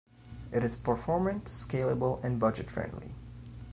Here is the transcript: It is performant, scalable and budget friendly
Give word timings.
It 0.51 0.63
is 0.63 0.75
performant, 0.77 1.45
scalable 1.45 2.23
and 2.23 2.39
budget 2.39 2.71
friendly 2.71 3.13